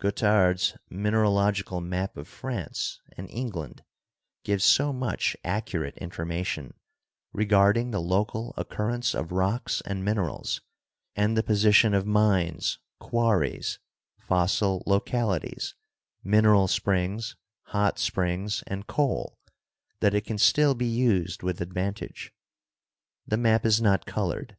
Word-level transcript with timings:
Guettard's 0.00 0.78
mineralogical 0.88 1.82
map 1.82 2.16
of 2.16 2.26
France 2.26 3.02
and 3.18 3.28
England 3.28 3.84
gives 4.42 4.64
so 4.64 4.94
much 4.94 5.36
accurate 5.44 5.94
information 5.98 6.72
regarding 7.34 7.90
the 7.90 8.00
local 8.00 8.54
occurrence 8.56 9.14
of 9.14 9.30
rocks 9.30 9.82
and 9.82 10.02
minerals 10.02 10.62
and 11.14 11.36
the 11.36 11.42
position 11.42 11.92
of 11.92 12.06
mines, 12.06 12.78
quarries, 12.98 13.78
fossil 14.18 14.82
localities, 14.86 15.74
mineral 16.22 16.66
springs, 16.66 17.36
hot 17.64 17.98
springs 17.98 18.62
and 18.66 18.86
coal 18.86 19.38
that 20.00 20.14
it 20.14 20.24
can 20.24 20.38
still 20.38 20.74
be 20.74 20.86
used 20.88 21.42
with 21.42 21.60
advantage. 21.60 22.32
The 23.26 23.36
map 23.36 23.66
is 23.66 23.82
not 23.82 24.06
colored. 24.06 24.56